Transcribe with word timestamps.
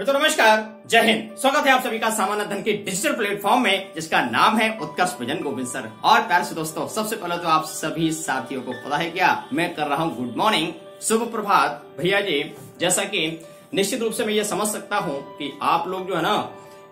मित्रों, 0.00 0.20
नमस्कार। 0.20 0.60
जय 0.86 1.00
हिंद। 1.00 1.36
स्वागत 1.36 1.66
है 1.66 1.72
आप 1.72 1.82
सभी 1.82 1.98
का 1.98 2.08
सामान्य 2.10 2.44
धन 2.44 2.62
के 2.62 2.72
डिजिटल 2.72 3.16
प्लेटफॉर्म 3.16 3.62
में, 3.62 3.92
जिसका 3.94 4.20
नाम 4.20 4.56
है 4.58 4.68
उत्कर्ष 4.78 5.12
भजन 5.20 5.42
गोविंद 5.42 5.66
सर। 5.68 5.90
और 6.04 6.20
प्यार 6.20 6.44
से 6.44 6.54
दोस्तों, 6.54 6.86
सबसे 6.88 7.16
पहले 7.16 7.36
तो 7.36 7.48
आप 7.48 7.64
सभी 7.64 8.10
साथियों 8.12 8.62
को 8.62 8.72
पता 8.72 8.96
है 8.96 9.10
क्या? 9.10 9.48
मैं 9.52 9.74
कर 9.74 9.86
रहा 9.86 10.04
हूँ 10.04 10.16
गुड 10.16 10.36
मॉर्निंग 10.36 10.72
शुभ 11.02 11.30
प्रभात 11.32 11.84
भैया 11.98 12.20
जी, 12.20 12.54
जैसा 12.80 13.04
कि 13.04 13.44
निश्चित 13.74 14.02
रूप 14.02 14.12
से 14.12 14.24
मैं 14.24 14.32
ये 14.32 14.44
समझ 14.44 14.68
सकता 14.68 14.96
हूँ 14.96 15.20
कि 15.36 15.52
आप 15.62 15.88
लोग 15.88 16.08
जो 16.08 16.16
है 16.16 16.22
ना, 16.22 16.34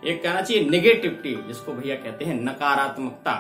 एक 0.07 0.23
कहना 0.23 0.41
चाहिए 0.41 0.69
निगेटिविटी 0.71 1.35
जिसको 1.47 1.73
भैया 1.73 1.97
कहते 1.97 2.25
हैं 2.25 2.35
नकारात्मकता। 2.35 3.35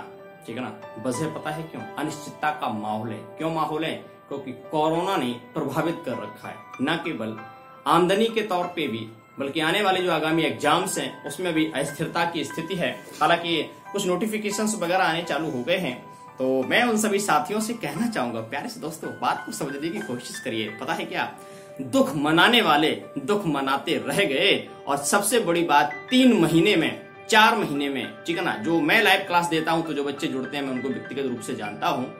ठीक 0.46 0.57
है 0.57 0.62
ना? 0.62 0.73
वजह 1.07 1.35
पता 1.35 1.50
है 1.50 1.62
क्यों? 1.62 1.82
अनिश्चितता 1.98 2.50
का 2.50 2.69
माहौल 2.69 3.09
है। 3.09 3.19
क्यों 3.19 3.55
माहौल 3.55 3.85
है? 3.85 3.95
क्योंकि 4.29 4.53
कोरोना 4.71 5.16
ने 5.16 5.32
प्रभावित 5.55 6.03
कर 6.07 6.12
रखा 6.12 6.48
है। 6.48 6.57
न 6.82 7.00
केवल 7.05 7.39
आमदनी 7.87 8.27
के 8.27 8.43
तौर 8.43 8.64
पे 8.66 8.89
भी 8.89 9.09
बल्कि 9.39 9.61
आने 9.61 9.82
वाले 9.82 10.00
जो 10.00 10.12
आगामी 10.12 10.43
एग्ज़ाम्स 10.43 10.98
हैं, 10.98 11.24
उसमें 11.24 11.52
भी 11.55 11.70
अस्थिरता 11.77 12.24
की 12.24 12.45
स्थिति 12.45 12.74
है। 12.74 12.91
हालाँकि 13.20 13.62
कुछ 13.92 14.06
नोटिफिकेशंस 14.06 14.74
वगैरह 14.74 15.05
आने 15.05 15.23
चालू 15.23 15.51
हो 15.51 15.62
गए 15.62 15.77
हैं। 15.77 15.96
तो 16.38 16.62
मैं 16.62 16.83
उन 16.83 16.96
सभी 16.96 17.19
साथियों 17.19 17.60
से 17.60 17.73
कहना 17.73 18.06
चाहूँगा, 18.06 18.41
प्यारे 18.41 18.69
से 18.69 18.80
दोस्तों, 18.80 19.10
बात 19.10 19.43
को 19.46 19.52
समझने 19.52 19.88
की 19.88 19.98
कोशिश 19.98 20.41
करिए। 20.41 20.69
पता 20.69 20.93
है 20.93 21.05
क्या? 21.05 21.32
दुख 21.80 22.15
मनाने 22.16 22.62
वाले 22.62 22.91
दुख 23.19 23.46
मनाते 23.46 23.96
रह 24.06 24.24
गए। 24.24 24.69
और 24.87 24.96
सबसे 24.96 25.41
बड़ी 25.41 25.62
बात, 25.62 25.93
तीन 26.10 26.32
महीने 26.32 26.77
में, 26.77 27.09
चार 27.30 27.57
महीने 27.57 27.88
में, 27.88 28.24
ठीक 28.27 28.38
है 28.38 28.45
ना? 28.45 28.55
जो 28.55 28.80
मैं 28.80 29.02
लाइव 29.02 29.20
क्लास 29.20 29.46
देता 29.46 29.73
हूँ 29.73 29.87
तो 29.87 29.93
जो 29.93 30.05
बच्चे 30.05 30.27
जुड़ते 30.27 30.57
हैं, 30.57 30.65
मैं 30.65 30.73
उनको 30.73 30.88
व्यक्तिगत 30.88 31.27
रूप 31.27 31.41
से 31.41 31.55
जानता 31.55 31.88
हूँ। 31.88 32.15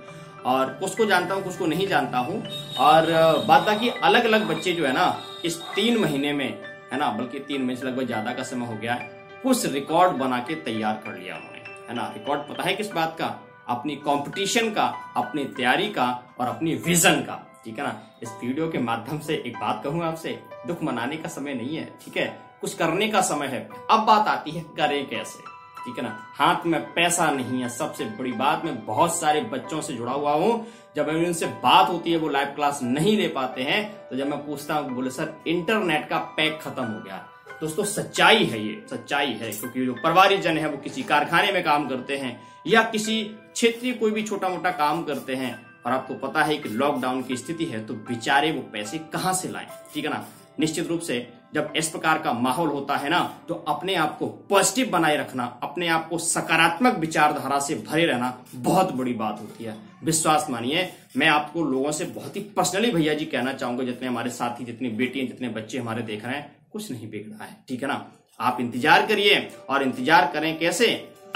और 0.45 0.67
कुछ 0.67 0.95
को 0.97 1.05
जानता 1.05 1.35
हूँ 1.35 1.45
कुछ 1.45 1.57
को 1.57 1.67
नहीं 1.67 1.87
जानता 1.87 2.19
हूँ। 2.19 2.43
और, 2.79 3.07
बात 3.49 3.63
बाकी 3.63 3.89
अलग 3.89 4.25
अलग 4.25 4.47
बच्चे 4.49 4.73
जो 4.73 4.87
है 4.87 4.93
ना, 4.93 5.23
इस 5.45 5.61
तीन 5.75 5.99
महीने 5.99 6.33
में 6.33 6.68
है 6.93 6.99
ना? 6.99 7.11
बल्कि 7.11 7.39
तीन 7.39 7.63
महीने 7.63 7.77
से 7.77 7.87
लगभग 7.87 8.07
ज़्यादा 8.07 8.33
का 8.33 8.43
समय 8.43 8.67
हो 8.67 8.75
गया 8.75 8.95
है। 8.95 9.11
कुछ 9.43 9.67
रिकॉर्ड 9.67 10.13
बना 10.13 10.39
के 10.39 10.55
तैयार 10.55 11.03
कर 11.05 11.19
लिया 11.19 11.37
उन्होंने, 11.37 11.59
है 11.89 11.95
ना? 11.95 12.13
रिकॉर्ड 12.17 12.41
पता 12.41 12.63
है 12.63 12.75
किस 12.75 12.93
बात 12.93 13.17
का? 13.19 13.35
अपनी 13.69 13.97
कॉम्पिटिशन 13.97 14.71
का, 14.71 14.95
अपनी 15.17 15.45
तैयारी 15.45 15.89
का 15.89 16.35
और 16.41 16.47
अपनी 16.47 16.75
विजन 16.75 17.21
का, 17.21 17.61
ठीक 17.65 17.79
है 17.79 17.85
ना? 17.85 18.01
इस 18.23 18.29
वीडियो 18.45 18.69
के 18.69 18.79
माध्यम 18.79 19.19
से 19.19 19.35
एक 19.35 19.57
बात 19.57 19.81
कहूँ 19.85 20.05
आपसे, 20.05 20.39
दुख 20.67 20.83
मनाने 20.83 21.17
का 21.17 21.29
समय 21.29 21.55
नहीं 21.55 21.77
है, 21.77 21.85
ठीक 22.05 22.17
है? 22.17 22.27
कुछ 22.61 22.75
करने 22.75 23.09
का 23.09 23.21
समय 23.21 23.47
है। 23.47 23.69
अब 23.91 24.01
बात 24.01 24.29
आती 24.29 24.51
है 24.51 24.61
करें 24.77 25.09
कैसे? 25.09 25.58
ठीक 25.79 25.99
है 25.99 26.03
ना? 26.05 26.17
हाथ 26.35 26.67
में 26.67 26.81
पैसा 26.95 27.31
नहीं 27.31 27.61
है। 27.63 27.69
सबसे 27.69 28.05
बड़ी 28.19 28.33
बात, 28.33 28.65
मैं 28.65 28.85
बहुत 28.87 29.15
सारे 29.17 29.41
बच्चों 29.43 29.81
से 29.81 29.95
जुड़ा 29.95 30.13
हुआ 30.13 30.33
हूँ। 30.33 30.67
जब 30.97 31.09
उनसे 31.09 31.47
बात 31.63 31.89
होती 31.89 32.13
है, 32.13 32.17
वो 32.19 32.29
लाइव 32.29 32.49
क्लास 32.49 32.81
नहीं 32.83 33.17
ले 33.17 33.29
पाते 33.29 33.63
हैं 33.63 34.09
तो 34.09 34.17
जब 34.17 34.27
मैं 34.27 34.39
पूछता 34.47 34.75
हूँ, 34.75 34.95
बोले, 34.95 35.11
सर 35.11 35.35
इंटरनेट 35.47 36.09
का 36.09 36.19
पैक 36.37 36.59
खत्म 36.63 36.85
हो 36.85 37.01
गया। 37.01 37.25
दोस्तों, 37.61 37.85
सच्चाई 37.85 38.45
है 38.45 38.61
ये, 38.61 38.83
सच्चाई 38.91 39.33
है, 39.33 39.51
क्योंकि 39.51 39.85
जो 39.87 39.93
परिवारिक 39.95 40.41
जन 40.41 40.59
है, 40.59 40.69
वो 40.69 40.77
किसी 40.77 41.03
कारखाने 41.03 41.53
में 41.53 41.63
काम 41.65 41.89
करते 41.89 42.17
हैं, 42.17 42.41
या 42.67 42.83
किसी 42.83 43.23
क्षेत्रीय 43.25 43.93
कोई 43.93 44.11
भी 44.11 44.23
छोटा 44.23 44.49
मोटा 44.49 44.71
काम 44.71 45.03
करते 45.05 45.35
हैं, 45.35 45.55
और 45.87 45.93
आपको 45.93 46.15
पता 46.19 46.43
है 46.43 46.57
कि 46.57 46.69
लॉकडाउन 46.69 47.23
की 47.23 47.37
स्थिति 47.37 47.65
है 47.65 47.85
तो 47.87 47.95
बेचारे 47.95 48.51
वो 48.53 48.61
पैसे 48.73 48.99
कहाँ 49.13 49.33
से 49.33 49.49
लाए? 49.49 49.67
ठीक 49.95 50.05
है 50.05 50.11
ना? 50.11 50.25
निश्चित 50.61 50.89
रूप 50.89 51.01
से 51.01 51.19
जब 51.53 51.73
इस 51.77 51.89
प्रकार 51.89 52.19
का 52.19 52.33
माहौल 52.35 52.69
होता 52.69 52.97
है 52.97 53.11
ना 53.11 53.21
तो 53.49 53.55
अपने 53.69 53.95
आप 53.97 54.17
को 54.19 54.27
पॉजिटिव 54.51 54.91
बनाए 54.91 55.17
रखना, 55.17 55.45
अपने 55.63 55.89
आप 55.89 56.09
को 56.09 56.19
सकारात्मक 56.19 56.97
विचारधारा 56.99 57.59
से 57.61 57.75
भरे 57.83 58.05
रहना 58.07 58.33
बहुत 58.55 58.93
बड़ी 58.93 59.13
बात 59.15 59.41
होती 59.41 59.65
है। 59.65 59.77
विश्वास 60.05 60.47
मानिए, 60.51 60.89
मैं 61.17 61.29
आपको 61.29 61.63
लोगों 61.65 61.93
से 61.93 62.05
बहुत 62.07 62.37
ही 62.37 62.41
पर्सनली 62.57 62.91
भैया 62.91 63.15
जी 63.15 63.25
कहना 63.27 63.53
चाहूँगा, 63.53 63.85
जितने 63.85 64.09
हमारे 64.09 64.31
साथी, 64.31 64.65
जितनी 64.65 64.89
बेटियाँ 64.91 65.27
जितने 65.27 65.49
बच्चे 65.51 65.79
हमारे 65.79 66.03
देख 66.03 66.25
रहे 66.25 66.35
हैं, 66.35 66.57
कुछ 66.73 66.91
नहीं 66.91 67.11
बिगड़ा 67.11 67.45
है, 67.45 67.57
ठीक 67.69 67.83
है 67.83 67.89
ना? 67.89 68.05
आप 68.41 68.61
इंतज़ार 68.61 69.07
करिए 69.07 69.49
और 69.71 69.83
इंतज़ार 69.83 70.31
करें 70.33 70.59
कैसे? 70.59 70.87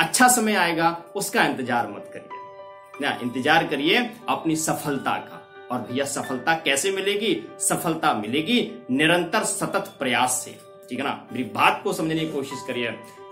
अच्छा 0.01 0.29
समय 0.31 0.55
आएगा, 0.57 0.97
उसका 1.17 1.45
इंतज़ार 1.45 1.89
मत 1.89 2.11
करिए। 2.15 3.01
ना, 3.01 3.19
इंतज़ार 3.23 3.67
करिए 3.67 4.11
अपनी 4.29 4.57
सफलता 4.59 5.17
का। 5.19 5.42
और 5.73 5.79
भैया 5.79 6.05
सफलता 6.05 6.55
कैसे 6.55 6.91
मिलेगी? 6.91 7.47
सफलता 7.61 8.15
मिलेगी 8.15 8.87
निरंतर 8.91 9.45
सतत 9.45 9.93
प्रयास 9.99 10.43
से। 10.45 10.51
ठीक 10.91 10.99
है 10.99 11.05
ना? 11.05 11.29
मेरी 11.33 11.45
बात 11.45 11.81
को 11.85 11.93
समझने 11.93 12.21
की 12.21 12.33
कोशिश 12.33 12.65
करिए। 12.67 12.91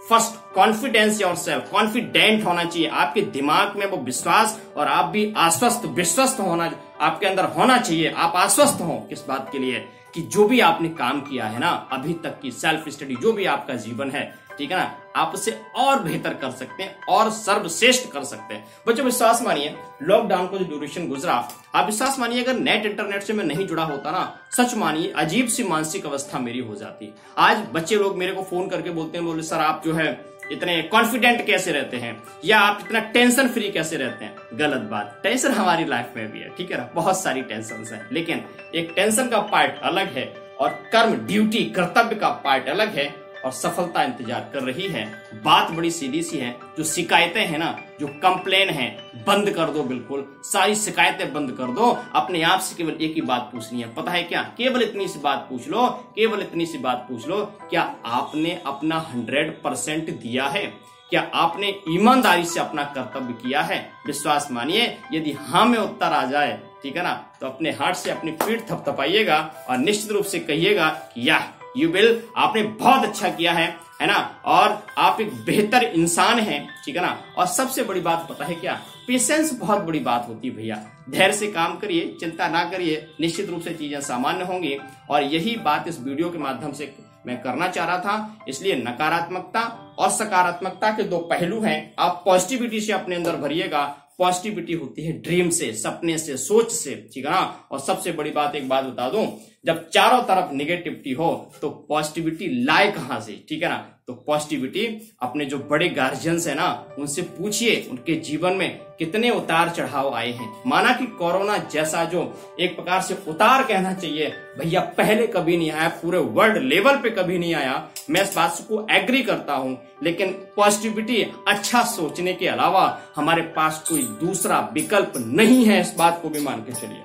First 0.08 0.54
confidence 0.54 1.20
your 1.20 1.34
self 1.34 1.70
confident 1.72 2.44
होना 2.44 2.64
चाहिए। 2.64 2.88
आपके 2.88 3.22
दिमाग 3.22 3.76
में 3.76 3.86
वो 3.86 3.96
विश्वास 3.96 4.60
और 4.76 4.88
आप 4.88 5.04
भी 5.04 5.34
आश्वस्त, 5.36 5.82
विश्वस्त 5.84 6.40
होना, 6.40 6.72
आपके 7.00 7.26
अंदर 7.26 7.44
होना 7.44 7.78
चाहिए। 7.78 8.10
आप 8.10 8.32
आश्वस्त 8.36 8.80
हो 8.80 9.06
किस 9.08 9.26
बात 9.26 9.48
के 9.52 9.58
लिए? 9.58 9.88
कि 10.14 10.22
जो 10.22 10.44
भी 10.44 10.60
आपने 10.60 10.88
काम 10.88 11.20
किया 11.20 11.46
है 11.46 11.58
ना, 11.58 11.70
अभी 11.92 12.14
तक 12.14 12.40
की 12.40 12.50
सेल्फ 12.50 12.88
स्टडी 12.88 13.16
जो 13.16 13.32
भी 13.32 13.44
आपका 13.44 13.74
जीवन 13.74 14.10
है, 14.10 14.34
ठीक 14.58 14.70
है 14.70 14.78
ना, 14.78 14.96
आप 15.16 15.32
उसे 15.34 15.60
और 15.76 16.02
बेहतर 16.02 16.34
कर 16.34 16.50
सकते 16.50 16.82
हैं 16.82 17.04
और 17.08 17.30
सर्वश्रेष्ठ 17.30 18.10
कर 18.12 18.24
सकते 18.24 18.54
हैं। 18.54 18.64
बच्चों, 18.86 19.04
विश्वास 19.04 19.42
मानिए 19.42 19.76
लॉकडाउन 20.02 20.46
को 20.46 20.58
जो 20.58 20.64
ड्यूरेशन 20.64 21.08
गुजरा, 21.08 21.48
आप 21.74 21.86
विश्वास 21.86 22.18
मानिए, 22.18 22.44
अगर 22.44 22.58
नेट 22.58 22.86
इंटरनेट 22.86 23.22
से 23.22 23.32
मैं 23.32 23.44
नहीं 23.44 23.66
जुड़ा 23.66 23.84
होता 23.84 24.10
ना, 24.10 24.38
सच 24.56 24.74
मानिए, 24.74 25.12
अजीब 25.12 25.48
सी 25.48 25.64
मानसिक 25.64 26.06
अवस्था 26.06 26.38
मेरी 26.38 26.58
हो 26.58 26.74
जाती। 26.74 27.14
आज 27.38 27.66
बच्चे 27.72 27.96
लोग 27.96 28.16
मेरे 28.16 28.32
को 28.32 28.42
फ़ोन 28.42 28.68
करके 28.68 28.90
बोलते 28.90 29.18
हैं, 29.18 29.26
बोले, 29.26 29.42
सर, 29.42 29.56
आप 29.56 29.82
जो 29.84 29.92
है 29.92 30.12
इतने 30.52 30.82
कॉन्फिडेंट 30.82 31.46
कैसे 31.46 31.72
रहते 31.72 31.96
हैं? 31.96 32.22
या 32.44 32.58
आप 32.58 32.78
इतना 32.84 33.00
टेंशन 33.00 33.48
फ्री 33.48 33.70
कैसे 33.70 33.96
रहते 33.96 34.24
हैं? 34.24 34.36
गलत 34.54 34.80
बात। 34.80 35.20
टेंशन 35.22 35.52
हमारी 35.52 35.84
लाइफ 35.84 36.06
में 36.16 36.32
भी 36.32 36.40
है, 36.40 36.48
ठीक 36.48 36.70
है 36.70 36.78
ना? 36.78 36.90
बहुत 36.94 37.22
सारी 37.22 37.42
टेंशन 37.42 37.84
है। 37.92 38.06
लेकिन 38.12 38.44
एक 38.74 38.92
टेंशन 38.96 39.28
का 39.28 39.40
पार्ट 39.40 39.72
अलग 39.82 40.16
है 40.16 40.34
और 40.60 40.68
कर्म 40.68 41.14
ड्यूटी 41.14 41.64
कर्तव्य 41.64 42.16
का 42.16 42.28
पार्ट 42.28 42.68
अलग 42.68 42.88
है। 42.88 43.29
और 43.44 43.52
सफलता 43.52 44.02
इंतज़ार 44.02 44.50
कर 44.52 44.62
रही 44.62 44.88
है। 44.88 45.04
बात 45.44 45.70
बड़ी 45.70 45.90
सीधी 45.90 46.22
सी 46.22 46.38
है, 46.38 46.56
जो 46.78 46.84
शिकायतें 46.84 47.40
हैं 47.40 47.58
ना, 47.58 47.76
जो 48.00 48.06
कंप्लेन 48.22 48.70
है, 48.70 48.88
बंद 49.26 49.50
कर 49.50 49.70
दो 49.70 49.82
बिल्कुल। 49.84 50.24
सारी 50.44 50.74
शिकायतें 50.74 51.32
बंद 51.32 51.52
कर 51.52 51.72
दो। 51.72 51.90
अपने 52.14 52.42
आप 52.42 52.60
से 52.60 52.76
केवल 52.76 52.96
एक 53.00 53.14
ही 53.14 53.20
बात 53.22 53.48
पूछनी 53.52 53.80
है। 53.80 53.94
पता 53.94 54.10
है 54.10 54.22
क्या? 54.22 54.42
केवल 54.58 54.82
इतनी 54.82 55.08
सी 55.08 55.18
बात 55.18 55.46
पूछ 55.50 55.68
लो, 55.68 55.86
केवल 56.16 56.40
इतनी 56.40 56.66
सी 56.66 56.78
बात 56.78 57.06
पूछ 57.08 57.28
लो, 57.28 57.44
क्या 57.70 57.82
आपने 58.06 58.60
अपना 58.66 58.98
हंड्रेड 59.10 59.60
परसेंट 59.62 60.10
दिया 60.12 60.46
है? 60.46 60.66
क्या 61.10 61.20
आपने 61.34 61.68
ईमानदारी 61.90 62.44
से 62.44 62.60
अपना 62.60 62.82
कर्तव्य 62.86 63.32
किया 63.34 63.62
है? 63.62 63.78
विश्वास 64.06 64.48
मानिए, 64.50 64.84
यदि 65.12 65.32
हाँ 65.40 65.64
में 65.66 65.78
उत्तर 65.78 66.12
आ 66.12 66.24
जाए, 66.26 66.58
ठीक 66.82 66.96
है 66.96 67.02
ना 67.02 67.12
तो 67.40 67.46
अपने 67.46 67.70
हार्ट 67.70 67.96
से 67.96 68.10
अपनी 68.10 68.30
पीठ 68.32 68.60
थपथपाइएगा 68.68 69.38
और 69.68 69.78
निश्चित 69.78 70.12
रूप 70.12 70.24
से 70.24 70.38
कहिएगा 70.40 70.88
कि 71.14 71.28
या 71.28 71.38
यू 71.76 71.88
विल 71.88 72.20
आपने 72.36 72.62
बहुत 72.62 73.04
अच्छा 73.04 73.28
किया 73.28 73.52
है 73.52 73.68
है 74.00 74.06
ना? 74.06 74.18
और 74.44 74.82
आप 74.98 75.20
एक 75.20 75.32
बेहतर 75.44 75.82
इंसान 75.84 76.38
हैं, 76.38 76.68
ठीक 76.84 76.96
है 76.96 77.02
ना? 77.02 77.16
और 77.38 77.46
सबसे 77.46 77.82
बड़ी 77.84 78.00
बात 78.00 78.26
पता 78.30 78.44
है 78.44 78.54
क्या? 78.54 78.80
पेशेंस 79.06 79.52
बहुत 79.52 79.82
बड़ी 79.82 79.98
बात 79.98 80.26
होती 80.28 80.48
है 80.48 80.54
भैया। 80.54 80.76
धैर्य 81.10 81.32
से 81.32 81.46
काम 81.46 81.76
करिए, 81.78 82.16
चिंता 82.20 82.48
ना 82.48 82.64
करिए, 82.64 83.06
निश्चित 83.20 83.50
रूप 83.50 83.60
से 83.60 83.74
चीज़ें 83.74 84.00
सामान्य 84.00 84.44
होंगी। 84.44 84.76
और 85.10 85.22
यही 85.22 85.56
बात 85.56 85.88
इस 85.88 86.00
वीडियो 86.00 86.30
के 86.30 86.38
माध्यम 86.38 86.72
से 86.72 86.92
मैं 87.26 87.40
करना 87.42 87.68
चाह 87.68 87.86
रहा 87.86 87.98
था, 87.98 88.44
इसलिए 88.48 88.76
नकारात्मकता 88.76 89.60
और 89.98 90.10
सकारात्मकता 90.10 90.90
के 90.90 91.02
दो 91.02 91.18
पहलू 91.30 91.60
हैं। 91.60 91.94
आप 91.98 92.22
पॉजिटिविटी 92.24 92.80
से 92.80 92.92
अपने 92.92 93.16
अंदर 93.16 93.36
भरिएगा 93.36 93.84
पॉजिटिविटी 94.20 94.72
होती 94.72 95.02
है, 95.02 95.12
ड्रीम 95.22 95.50
से, 95.50 95.72
सपने 95.74 96.16
से, 96.18 96.36
सोच 96.36 96.72
से, 96.72 96.94
ठीक 97.14 97.24
है 97.26 97.30
ना? 97.30 97.68
और 97.72 97.80
सबसे 97.80 98.12
बड़ी 98.12 98.30
बात, 98.30 98.54
एक 98.56 98.68
बात 98.68 98.84
बता 98.84 99.08
दूँ, 99.10 99.26
जब 99.66 99.88
चारों 99.88 100.22
तरफ़ 100.24 100.52
निगेटिविटी 100.54 101.12
हो 101.12 101.30
तो 101.62 101.70
पॉजिटिविटी 101.88 102.48
लाए 102.64 102.90
कहाँ 102.92 103.20
से, 103.20 103.44
ठीक 103.48 103.62
है 103.62 103.68
ना? 103.68 103.86
तो 104.10 104.14
पॉजिटिविटी 104.26 104.84
अपने 105.22 105.44
जो 105.44 105.58
बड़े 105.58 105.88
गार्जियंस 105.88 106.46
है 106.46 106.54
ना, 106.54 106.68
उनसे 106.98 107.22
पूछिए, 107.22 107.74
उनके 107.90 108.14
जीवन 108.20 108.52
में 108.52 108.80
कितने 108.98 109.30
उतार 109.30 109.68
चढ़ाव 109.68 110.14
आए 110.14 110.30
हैं। 110.30 110.48
माना 110.66 110.92
कि 110.92 111.06
कोरोना 111.18 111.56
जैसा 111.72 112.04
जो 112.04 112.22
एक 112.60 112.74
प्रकार 112.76 113.00
से 113.00 113.16
उतार 113.28 113.62
कहना 113.62 113.92
चाहिए, 113.92 114.32
भैया, 114.58 114.80
पहले 114.80 115.26
कभी 115.26 115.56
नहीं 115.56 115.70
आया, 115.70 115.88
पूरे 115.88 116.18
वर्ल्ड 116.18 116.56
लेवल 116.56 116.96
पे 116.96 117.10
कभी 117.10 117.38
नहीं 117.38 117.54
आया। 117.54 117.88
मैं 118.10 118.22
इस 118.22 118.34
बात 118.36 118.58
को 118.68 118.86
एग्री 118.90 119.22
करता 119.22 119.54
हूँ, 119.54 119.78
लेकिन 120.02 120.32
पॉजिटिविटी 120.56 121.22
अच्छा 121.48 121.82
सोचने 121.82 122.32
के 122.32 122.46
अलावा 122.46 123.00
हमारे 123.16 123.42
पास 123.42 123.84
कोई 123.88 124.02
दूसरा 124.02 124.60
विकल्प 124.72 125.12
नहीं 125.16 125.64
है 125.64 125.80
इस 125.80 125.94
बात 125.98 126.20
को 126.22 126.28
भी 126.28 126.40
मान 126.40 126.60
के 126.60 126.72
चलिए। 126.72 127.02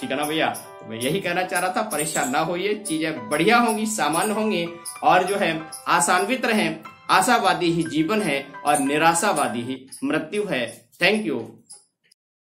ठीक 0.00 0.10
है 0.10 0.16
ना 0.16 0.24
भैया? 0.24 0.54
तो 0.80 0.86
मैं 0.86 1.00
यही 1.00 1.20
कहना 1.20 1.42
चाह 1.42 1.60
रहा 1.60 1.72
था, 1.76 1.82
परेशान 1.82 2.30
ना 2.30 2.38
होइए, 2.38 2.74
चीज़ें 2.74 3.28
बढ़िया 3.28 3.58
होंगी, 3.58 3.86
सामान्य 3.86 4.32
होंगी, 4.32 4.68
और 5.02 5.24
जो 5.24 5.36
है 5.36 5.60
आसान्वित 5.88 6.44
रहे 6.44 6.70
आशावादी 7.10 7.72
ही 7.72 7.82
जीवन 7.82 8.22
है, 8.22 8.46
और 8.64 8.78
निराशावादी 8.78 9.60
ही 9.60 9.86
मृत्यु 10.04 10.44
है। 10.44 10.88
Thank 11.02 11.26
you 11.26 11.38